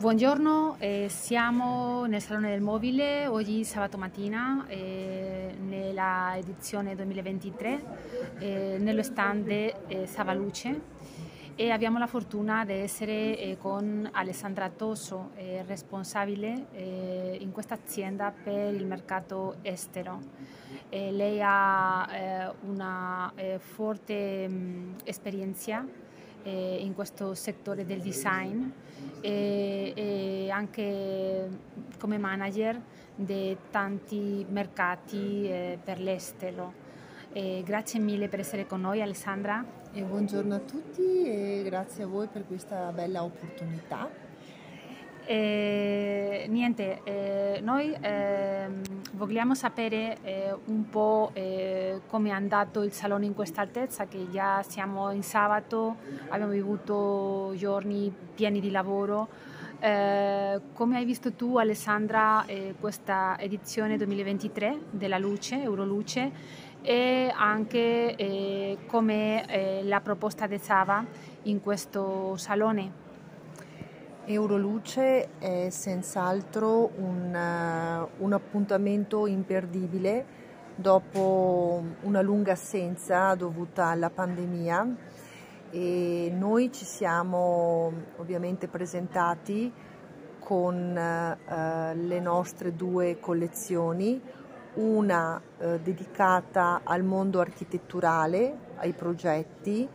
Buongiorno, 0.00 0.76
eh, 0.78 1.08
siamo 1.08 2.06
nel 2.06 2.22
Salone 2.22 2.50
del 2.50 2.60
Mobile 2.60 3.26
oggi 3.26 3.64
sabato 3.64 3.98
mattina 3.98 4.64
eh, 4.68 5.56
nella 5.58 6.36
edizione 6.36 6.94
2023 6.94 7.84
eh, 8.38 8.76
nello 8.78 9.02
stand 9.02 9.48
eh, 9.48 10.06
Savaluce 10.06 10.80
e 11.56 11.70
abbiamo 11.72 11.98
la 11.98 12.06
fortuna 12.06 12.64
di 12.64 12.74
essere 12.74 13.36
eh, 13.40 13.56
con 13.58 14.08
Alessandra 14.12 14.68
Tosso, 14.68 15.30
eh, 15.34 15.64
responsabile 15.66 16.66
in 17.40 17.50
questa 17.50 17.74
azienda 17.74 18.30
per 18.30 18.72
il 18.72 18.86
mercato 18.86 19.56
estero. 19.62 20.20
lei 20.90 21.40
ha 21.42 22.54
una 22.68 23.32
forte 23.58 24.46
mh, 24.46 24.94
esperienza 25.02 25.84
eh, 26.42 26.78
in 26.80 26.94
questo 26.94 27.34
settore 27.34 27.84
del 27.84 28.00
design 28.00 28.68
e, 29.20 29.92
e 29.94 30.50
anche 30.50 31.48
come 31.98 32.18
manager 32.18 32.80
di 33.14 33.56
tanti 33.70 34.46
mercati 34.48 35.48
eh, 35.48 35.78
per 35.82 36.00
l'estero. 36.00 36.86
Eh, 37.32 37.62
grazie 37.64 38.00
mille 38.00 38.28
per 38.28 38.40
essere 38.40 38.66
con 38.66 38.80
noi 38.80 39.02
Alessandra. 39.02 39.64
E 39.92 40.02
buongiorno 40.02 40.54
a 40.54 40.58
tutti 40.60 41.24
e 41.24 41.62
grazie 41.64 42.04
a 42.04 42.06
voi 42.06 42.26
per 42.26 42.46
questa 42.46 42.90
bella 42.92 43.24
opportunità. 43.24 44.08
Eh, 45.30 46.46
niente, 46.48 47.00
eh, 47.04 47.60
noi 47.62 47.92
eh, 48.00 48.66
vogliamo 49.18 49.54
sapere 49.54 50.18
eh, 50.22 50.56
un 50.66 50.88
po' 50.88 51.30
eh, 51.34 52.02
come 52.06 52.28
è 52.28 52.32
andato 52.32 52.84
il 52.84 52.92
salone 52.92 53.26
in 53.26 53.34
questa 53.34 53.60
altezza, 53.60 54.06
che 54.06 54.28
già 54.30 54.62
siamo 54.62 55.10
in 55.10 55.24
sabato, 55.24 55.96
abbiamo 56.28 56.52
avuto 56.52 57.52
giorni 57.56 58.10
pieni 58.34 58.60
di 58.60 58.70
lavoro. 58.70 59.28
Eh, 59.80 60.60
come 60.72 60.96
hai 60.96 61.04
visto 61.04 61.32
tu 61.32 61.56
Alessandra 61.58 62.44
questa 62.80 63.36
edizione 63.38 63.96
2023 63.96 64.78
della 64.90 65.18
Luce, 65.18 65.62
Euroluce 65.62 66.30
e 66.80 67.32
anche 67.36 68.78
come 68.86 69.82
la 69.82 70.00
proposta 70.00 70.46
di 70.46 70.58
Sava 70.58 71.04
in 71.42 71.60
questo 71.60 72.36
salone? 72.36 73.06
Euroluce 74.30 75.38
è 75.38 75.70
senz'altro 75.70 76.90
un, 76.96 78.06
un, 78.28 78.32
appuntamento 78.34 79.26
imperdibile 79.26 80.36
dopo 80.74 81.82
una 82.02 82.20
lunga 82.20 82.52
assenza 82.52 83.34
dovuta 83.34 83.86
alla 83.86 84.10
pandemia. 84.10 84.94
E 85.70 86.32
noi 86.34 86.70
ci 86.72 86.84
siamo 86.84 87.92
ovviamente 88.16 88.68
presentati 88.68 89.72
con 90.38 90.74
uh, 90.74 91.94
le 91.94 92.20
nostre 92.20 92.74
due 92.74 93.18
collezioni, 93.18 94.20
una 94.74 95.40
uh, 95.58 95.78
dedicata 95.82 96.80
al 96.84 97.02
mondo 97.02 97.40
architetturale, 97.40 98.56
ai 98.76 98.92
progetti, 98.92 99.86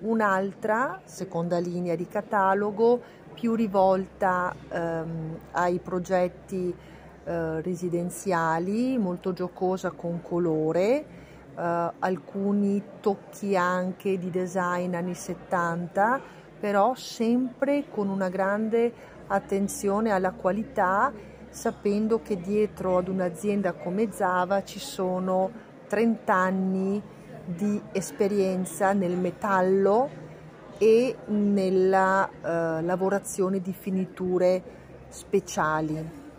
un'altra, 0.00 1.00
seconda 1.04 1.58
linea 1.58 1.94
di 1.94 2.08
catalogo, 2.08 3.18
più 3.34 3.54
rivolta 3.54 4.54
ehm, 4.68 5.38
ai 5.52 5.78
progetti 5.78 6.74
eh, 7.30 7.60
residenziali, 7.60 8.98
molto 8.98 9.32
giocosa 9.32 9.92
con 9.92 10.20
colore, 10.20 11.04
eh, 11.56 11.92
alcuni 11.96 12.82
tocchi 12.98 13.56
anche 13.56 14.18
di 14.18 14.30
design 14.30 14.96
anni 14.96 15.14
70, 15.14 16.20
però 16.58 16.92
sempre 16.96 17.84
con 17.88 18.08
una 18.08 18.28
grande 18.28 18.92
attenzione 19.28 20.10
alla 20.10 20.32
qualità, 20.32 21.12
sapendo 21.48 22.20
che 22.20 22.40
dietro 22.40 22.98
ad 22.98 23.06
un'azienda 23.06 23.74
come 23.74 24.10
Zava 24.10 24.64
ci 24.64 24.80
sono 24.80 25.52
30 25.86 26.34
anni 26.34 27.00
di 27.44 27.80
esperienza 27.92 28.92
nel 28.92 29.16
metallo 29.16 30.10
e 30.78 31.16
nella 31.26 32.28
eh, 32.28 32.82
lavorazione 32.82 33.60
di 33.60 33.72
finiture 33.72 34.62
speciali. 35.10 36.29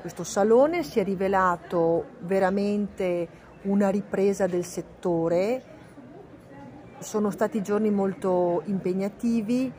Questo 0.00 0.24
salone 0.24 0.82
si 0.82 0.98
è 0.98 1.04
rivelato 1.04 2.12
veramente 2.20 3.28
una 3.64 3.90
ripresa 3.90 4.46
del 4.46 4.64
settore, 4.64 5.62
sono 7.00 7.30
stati 7.30 7.60
giorni 7.60 7.90
molto 7.90 8.62
impegnativi, 8.64 9.70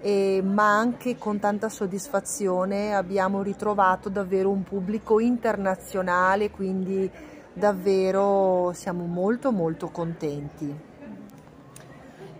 e, 0.00 0.40
ma 0.42 0.78
anche 0.78 1.18
con 1.18 1.38
tanta 1.38 1.68
soddisfazione 1.68 2.94
abbiamo 2.94 3.42
ritrovato 3.42 4.08
davvero 4.08 4.48
un 4.48 4.62
pubblico 4.62 5.20
internazionale, 5.20 6.50
quindi 6.50 7.10
davvero 7.52 8.70
siamo 8.72 9.04
molto 9.04 9.52
molto 9.52 9.90
contenti. 9.90 10.74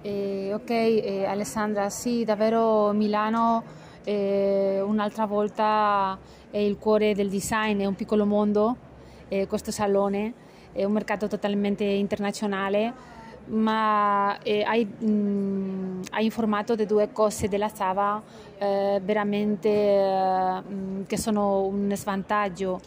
Eh, 0.01 0.51
ok, 0.55 0.71
eh, 0.71 1.27
Alessandra, 1.27 1.91
sì, 1.91 2.25
davvero 2.25 2.93
Milano 2.93 3.63
eh, 4.09 4.81
un'altra 4.81 5.27
volta 5.27 6.19
è 6.51 6.57
il 6.57 6.79
cuore 6.79 7.15
del 7.15 7.29
design, 7.29 7.81
è 7.81 7.85
un 7.85 7.95
piccolo 7.95 8.25
mondo, 8.25 8.77
eh, 9.29 9.47
questo 9.47 9.71
salone, 9.71 10.33
è 10.73 10.83
un 10.85 10.93
mercato 10.93 11.27
totalmente 11.29 11.85
internazionale, 11.85 13.17
ma 13.49 14.39
eh, 14.43 14.63
hai, 14.63 14.87
mh, 14.87 15.11
mm, 15.11 16.01
hai, 16.13 16.25
informato 16.25 16.75
di 16.75 16.87
due 16.87 17.13
cose 17.13 17.49
della 17.49 17.69
Sava 17.69 18.23
eh, 18.57 18.99
veramente 19.05 20.63
mh, 20.67 21.05
che 21.07 21.19
sono 21.19 21.65
un 21.65 21.93
svantaggio. 21.95 22.81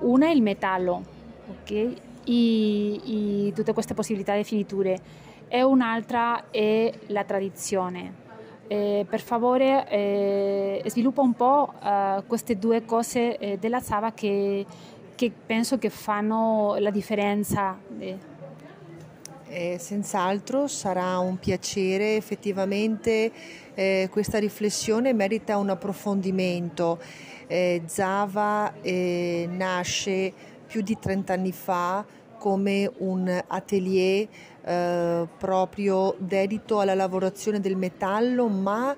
Una 0.00 0.26
è 0.26 0.30
il 0.30 0.42
metallo, 0.42 1.02
ok? 1.50 1.70
E, 1.70 3.46
e 3.46 3.52
tutte 3.54 3.72
queste 3.72 3.94
possibilità 3.94 4.36
di 4.36 4.44
finiture 4.44 5.00
e 5.48 5.62
un'altra 5.62 6.50
è 6.50 6.92
la 7.06 7.24
tradizione. 7.24 8.26
Eh, 8.70 9.06
per 9.08 9.22
favore 9.22 9.88
eh, 9.88 10.82
sviluppa 10.88 11.22
un 11.22 11.32
po' 11.32 11.72
eh, 11.82 12.22
queste 12.26 12.58
due 12.58 12.84
cose 12.84 13.38
eh, 13.38 13.56
della 13.56 13.80
Sava 13.80 14.12
che, 14.12 14.66
che, 15.14 15.32
penso 15.46 15.78
che 15.78 15.88
fanno 15.88 16.76
la 16.78 16.90
differenza. 16.90 17.78
Eh, 19.50 19.78
senz'altro 19.78 20.66
sarà 20.66 21.18
un 21.18 21.38
piacere, 21.38 22.16
effettivamente 22.16 23.32
eh, 23.72 24.08
questa 24.10 24.38
riflessione 24.38 25.14
merita 25.14 25.56
un 25.56 25.70
approfondimento. 25.70 26.98
Zava 27.86 28.74
nasce 28.82 30.32
più 30.66 30.82
di 30.82 30.98
30 30.98 31.32
anni 31.32 31.52
fa 31.52 32.04
come 32.38 32.90
un 32.98 33.42
atelier 33.46 34.28
eh, 34.64 35.28
proprio 35.36 36.14
dedito 36.18 36.80
alla 36.80 36.94
lavorazione 36.94 37.60
del 37.60 37.76
metallo, 37.76 38.48
ma 38.48 38.94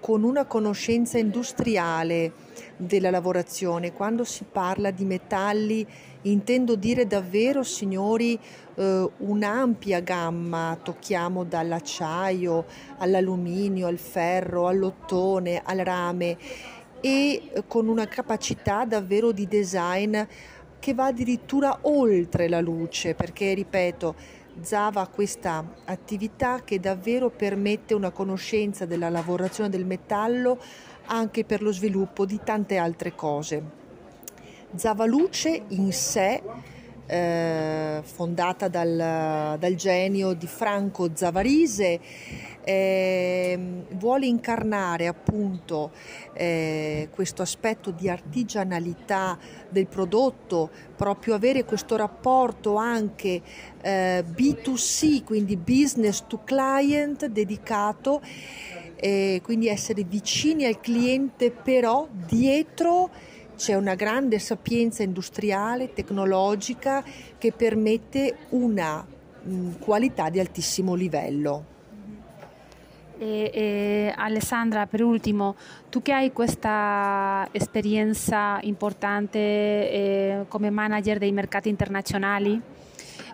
con 0.00 0.22
una 0.22 0.44
conoscenza 0.44 1.18
industriale 1.18 2.32
della 2.76 3.10
lavorazione. 3.10 3.92
Quando 3.92 4.24
si 4.24 4.44
parla 4.50 4.90
di 4.90 5.04
metalli 5.04 5.86
intendo 6.22 6.76
dire 6.76 7.06
davvero, 7.06 7.62
signori, 7.62 8.38
eh, 8.74 9.10
un'ampia 9.18 10.00
gamma, 10.00 10.78
tocchiamo 10.80 11.44
dall'acciaio 11.44 12.64
all'alluminio, 12.98 13.86
al 13.86 13.98
ferro, 13.98 14.68
all'ottone, 14.68 15.62
al 15.64 15.78
rame 15.78 16.36
e 17.00 17.62
con 17.68 17.86
una 17.86 18.08
capacità 18.08 18.84
davvero 18.84 19.30
di 19.30 19.46
design 19.46 20.18
che 20.78 20.94
va 20.94 21.06
addirittura 21.06 21.78
oltre 21.82 22.48
la 22.48 22.60
luce, 22.60 23.14
perché 23.14 23.54
ripeto, 23.54 24.14
Zava 24.60 25.02
ha 25.02 25.08
questa 25.08 25.64
attività 25.84 26.62
che 26.64 26.80
davvero 26.80 27.30
permette 27.30 27.94
una 27.94 28.10
conoscenza 28.10 28.86
della 28.86 29.08
lavorazione 29.08 29.70
del 29.70 29.84
metallo 29.84 30.58
anche 31.06 31.44
per 31.44 31.62
lo 31.62 31.72
sviluppo 31.72 32.26
di 32.26 32.40
tante 32.42 32.76
altre 32.76 33.14
cose. 33.14 33.62
Zava 34.74 35.06
Luce 35.06 35.62
in 35.68 35.92
sé 35.92 36.42
eh, 37.06 38.00
fondata 38.02 38.68
dal, 38.68 39.56
dal, 39.58 39.74
genio 39.74 40.34
di 40.34 40.46
Franco 40.46 41.10
Zavarise, 41.14 41.98
eh, 42.68 43.58
vuole 43.92 44.26
incarnare 44.26 45.06
appunto 45.06 45.90
eh, 46.34 47.08
questo 47.14 47.40
aspetto 47.40 47.90
di 47.90 48.10
artigianalità 48.10 49.38
del 49.70 49.86
prodotto, 49.86 50.68
proprio 50.94 51.34
avere 51.34 51.64
questo 51.64 51.96
rapporto 51.96 52.76
anche 52.76 53.40
eh, 53.80 54.22
B2C, 54.22 55.24
quindi 55.24 55.56
business 55.56 56.24
to 56.26 56.40
client 56.44 57.24
dedicato, 57.24 58.20
quindi 59.00 59.68
essere 59.68 60.02
vicini 60.02 60.64
al 60.64 60.80
cliente 60.80 61.52
però 61.52 62.08
dietro 62.10 63.08
c'è 63.54 63.76
una 63.76 63.94
grande 63.94 64.40
sapienza 64.40 65.04
industriale, 65.04 65.92
tecnologica 65.92 67.04
che 67.38 67.52
permette 67.52 68.38
una 68.48 69.06
mh, 69.42 69.78
qualità 69.78 70.28
di 70.30 70.40
altissimo 70.40 70.94
livello. 70.94 71.76
E, 73.18 73.50
e, 73.52 74.14
Alessandra, 74.16 74.86
per 74.86 75.02
ultimo, 75.02 75.56
tu 75.90 76.00
che 76.02 76.12
hai 76.12 76.32
questa 76.32 77.48
esperienza 77.50 78.58
importante 78.62 79.38
eh, 79.38 80.44
come 80.46 80.70
manager 80.70 81.18
dei 81.18 81.32
mercati 81.32 81.68
internazionali, 81.68 82.60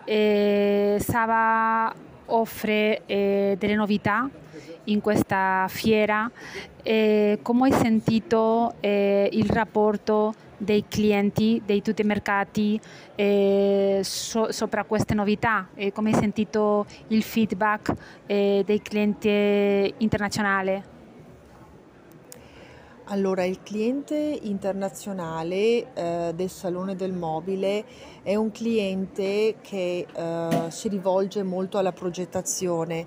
eh, 0.05 0.97
Sava 0.99 1.93
offre 2.27 3.03
eh, 3.05 3.55
delle 3.59 3.75
novità 3.75 4.27
in 4.85 5.01
questa 5.01 5.67
fiera. 5.69 6.29
come 6.83 7.63
hai 7.63 7.71
sentito 7.71 8.75
eh, 8.79 9.29
il 9.31 9.49
rapporto 9.49 10.33
dei 10.57 10.85
clienti 10.87 11.61
di 11.65 11.81
tutti 11.81 12.01
i 12.01 12.05
mercati 12.05 12.79
eh, 13.15 14.01
so, 14.03 14.51
sopra 14.51 14.83
queste 14.83 15.13
novità 15.13 15.69
e 15.75 15.91
come 15.91 16.11
hai 16.11 16.15
sentito 16.15 16.85
il 17.07 17.23
feedback 17.23 17.93
eh, 18.25 18.63
dei 18.65 18.81
clienti 18.81 19.93
internazionali? 19.97 20.93
Allora, 23.07 23.43
il 23.43 23.61
cliente 23.61 24.15
internazionale 24.15 25.93
eh, 25.93 26.31
del 26.33 26.49
Salone 26.49 26.95
del 26.95 27.13
Mobile 27.13 27.85
è 28.23 28.33
un 28.33 28.49
cliente 28.49 29.57
che 29.61 30.07
eh, 30.11 30.71
si 30.71 30.87
rivolge 30.87 31.43
molto 31.43 31.77
alla 31.77 31.91
progettazione 31.91 33.05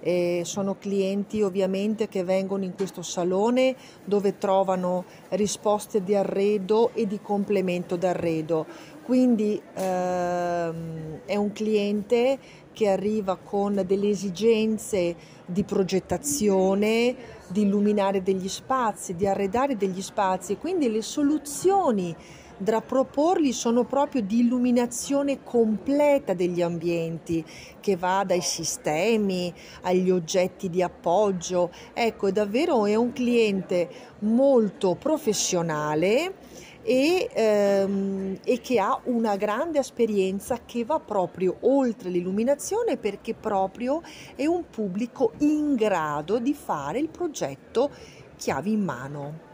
eh, 0.00 0.42
sono 0.44 0.76
clienti 0.78 1.42
ovviamente 1.42 2.08
che 2.08 2.24
vengono 2.24 2.64
in 2.64 2.74
questo 2.74 3.02
salone 3.02 3.74
dove 4.04 4.38
trovano 4.38 5.04
risposte 5.30 6.02
di 6.02 6.14
arredo 6.14 6.90
e 6.94 7.06
di 7.06 7.20
complemento 7.20 7.96
d'arredo. 7.96 8.66
Quindi 9.02 9.60
ehm, 9.74 11.20
è 11.24 11.36
un 11.36 11.52
cliente 11.52 12.38
che 12.72 12.88
arriva 12.88 13.36
con 13.36 13.82
delle 13.86 14.08
esigenze 14.08 15.16
di 15.46 15.62
progettazione, 15.62 17.14
di 17.48 17.62
illuminare 17.62 18.22
degli 18.22 18.48
spazi, 18.48 19.14
di 19.14 19.26
arredare 19.26 19.76
degli 19.76 20.02
spazi 20.02 20.56
quindi 20.56 20.90
le 20.90 21.02
soluzioni 21.02 22.14
da 22.56 22.80
proporgli 22.80 23.52
sono 23.52 23.84
proprio 23.84 24.22
di 24.22 24.40
illuminazione 24.40 25.42
completa 25.42 26.34
degli 26.34 26.62
ambienti, 26.62 27.44
che 27.80 27.96
va 27.96 28.24
dai 28.24 28.40
sistemi 28.40 29.52
agli 29.82 30.10
oggetti 30.10 30.70
di 30.70 30.82
appoggio. 30.82 31.70
Ecco, 31.92 32.30
davvero 32.30 32.86
è 32.86 32.94
un 32.94 33.12
cliente 33.12 33.88
molto 34.20 34.94
professionale. 34.94 36.64
E, 36.88 37.28
ehm, 37.34 38.38
e, 38.44 38.60
che 38.60 38.78
ha 38.78 38.96
una 39.06 39.34
grande 39.34 39.80
esperienza 39.80 40.60
che 40.64 40.84
va 40.84 41.00
proprio 41.00 41.56
oltre 41.62 42.10
l'illuminazione 42.10 42.96
perché 42.96 43.34
proprio 43.34 44.02
è 44.36 44.46
un 44.46 44.62
pubblico 44.70 45.32
in 45.38 45.74
grado 45.74 46.38
di 46.38 46.54
fare 46.54 47.00
il 47.00 47.08
progetto 47.08 47.90
chiavi 48.36 48.70
in 48.70 48.84
mano. 48.84 49.45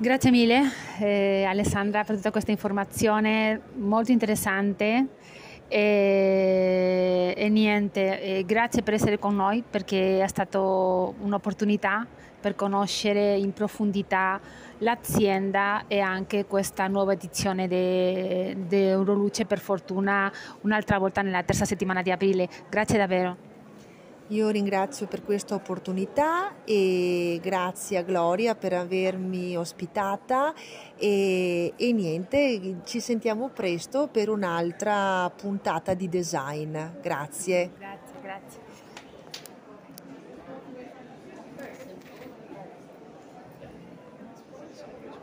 Grazie 0.00 0.30
mille 0.30 0.62
eh, 1.00 1.42
Alessandra 1.42 2.04
per 2.04 2.14
tutta 2.14 2.30
questa 2.30 2.52
informazione 2.52 3.60
molto 3.78 4.12
interessante 4.12 5.06
e, 5.66 7.34
e 7.36 7.48
niente, 7.48 8.22
e 8.22 8.44
grazie 8.44 8.84
per 8.84 8.94
essere 8.94 9.18
con 9.18 9.34
noi 9.34 9.64
perché 9.68 10.22
è 10.22 10.28
stata 10.28 10.60
un'opportunità 10.60 12.06
per 12.40 12.54
conoscere 12.54 13.38
in 13.38 13.52
profondità 13.52 14.40
l'azienda 14.78 15.82
e 15.88 15.98
anche 15.98 16.44
questa 16.44 16.86
nuova 16.86 17.14
edizione 17.14 17.66
di 17.66 18.76
Euroluce 18.76 19.46
per 19.46 19.58
fortuna 19.58 20.30
un'altra 20.60 20.98
volta 20.98 21.22
nella 21.22 21.42
terza 21.42 21.64
settimana 21.64 22.02
di 22.02 22.12
aprile. 22.12 22.48
Grazie 22.70 22.98
davvero. 22.98 23.47
Io 24.28 24.50
ringrazio 24.50 25.06
per 25.06 25.24
questa 25.24 25.54
opportunità 25.54 26.62
e 26.64 27.40
grazie 27.42 27.96
a 27.96 28.02
Gloria 28.02 28.54
per 28.54 28.74
avermi 28.74 29.56
ospitata 29.56 30.52
e, 30.96 31.72
e, 31.74 31.92
niente, 31.92 32.80
ci 32.84 33.00
sentiamo 33.00 33.48
presto 33.48 34.08
per 34.08 34.28
un'altra 34.28 35.30
puntata 35.30 35.94
di 35.94 36.10
design. 36.10 36.76
Grazie. 37.00 37.70